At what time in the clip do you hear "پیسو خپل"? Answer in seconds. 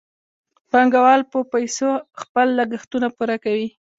1.53-2.47